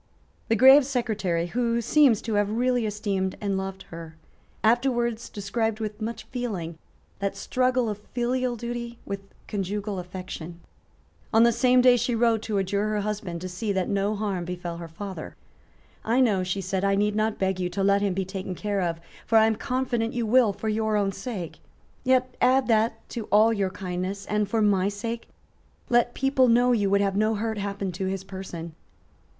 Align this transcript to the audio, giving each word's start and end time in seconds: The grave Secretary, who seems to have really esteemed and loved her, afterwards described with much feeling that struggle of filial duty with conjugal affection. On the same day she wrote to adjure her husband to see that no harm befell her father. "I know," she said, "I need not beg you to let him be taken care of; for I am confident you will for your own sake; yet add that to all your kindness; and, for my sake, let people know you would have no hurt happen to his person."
The 0.47 0.55
grave 0.55 0.83
Secretary, 0.83 1.45
who 1.45 1.79
seems 1.79 2.23
to 2.23 2.33
have 2.33 2.49
really 2.49 2.87
esteemed 2.87 3.37
and 3.39 3.55
loved 3.55 3.83
her, 3.91 4.17
afterwards 4.63 5.29
described 5.29 5.79
with 5.79 6.01
much 6.01 6.23
feeling 6.31 6.79
that 7.19 7.37
struggle 7.37 7.87
of 7.87 7.99
filial 7.99 8.55
duty 8.55 8.97
with 9.05 9.19
conjugal 9.47 9.99
affection. 9.99 10.59
On 11.31 11.43
the 11.43 11.51
same 11.51 11.81
day 11.81 11.97
she 11.97 12.15
wrote 12.15 12.41
to 12.41 12.57
adjure 12.57 12.87
her 12.87 13.01
husband 13.01 13.41
to 13.41 13.47
see 13.47 13.71
that 13.73 13.89
no 13.89 14.15
harm 14.15 14.43
befell 14.43 14.77
her 14.77 14.87
father. 14.87 15.35
"I 16.03 16.19
know," 16.19 16.41
she 16.41 16.61
said, 16.61 16.83
"I 16.83 16.95
need 16.95 17.15
not 17.15 17.37
beg 17.37 17.59
you 17.59 17.69
to 17.69 17.83
let 17.83 18.01
him 18.01 18.15
be 18.15 18.25
taken 18.25 18.55
care 18.55 18.81
of; 18.81 18.99
for 19.27 19.37
I 19.37 19.45
am 19.45 19.55
confident 19.55 20.13
you 20.15 20.25
will 20.25 20.51
for 20.51 20.67
your 20.67 20.97
own 20.97 21.11
sake; 21.11 21.59
yet 22.03 22.35
add 22.41 22.67
that 22.69 23.07
to 23.09 23.25
all 23.25 23.53
your 23.53 23.69
kindness; 23.69 24.25
and, 24.25 24.49
for 24.49 24.63
my 24.63 24.89
sake, 24.89 25.27
let 25.89 26.15
people 26.15 26.47
know 26.47 26.71
you 26.71 26.89
would 26.89 27.01
have 27.01 27.15
no 27.15 27.35
hurt 27.35 27.59
happen 27.59 27.91
to 27.91 28.07
his 28.07 28.23
person." 28.23 28.73